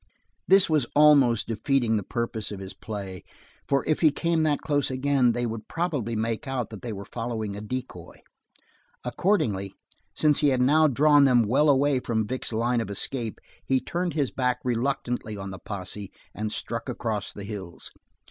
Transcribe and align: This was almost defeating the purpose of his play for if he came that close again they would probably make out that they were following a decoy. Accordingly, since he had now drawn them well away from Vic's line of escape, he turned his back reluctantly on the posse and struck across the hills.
This 0.47 0.67
was 0.67 0.87
almost 0.95 1.47
defeating 1.47 1.95
the 1.95 2.01
purpose 2.01 2.51
of 2.51 2.59
his 2.59 2.73
play 2.73 3.23
for 3.67 3.85
if 3.85 3.99
he 3.99 4.09
came 4.09 4.41
that 4.41 4.61
close 4.61 4.89
again 4.89 5.33
they 5.33 5.45
would 5.45 5.67
probably 5.67 6.15
make 6.15 6.47
out 6.47 6.71
that 6.71 6.81
they 6.81 6.91
were 6.91 7.05
following 7.05 7.55
a 7.55 7.61
decoy. 7.61 8.23
Accordingly, 9.03 9.75
since 10.15 10.39
he 10.39 10.47
had 10.49 10.59
now 10.59 10.87
drawn 10.87 11.25
them 11.25 11.43
well 11.43 11.69
away 11.69 11.99
from 11.99 12.25
Vic's 12.25 12.51
line 12.51 12.81
of 12.81 12.89
escape, 12.89 13.39
he 13.63 13.79
turned 13.79 14.15
his 14.15 14.31
back 14.31 14.57
reluctantly 14.63 15.37
on 15.37 15.51
the 15.51 15.59
posse 15.59 16.11
and 16.33 16.51
struck 16.51 16.89
across 16.89 17.31
the 17.31 17.43
hills. 17.43 17.91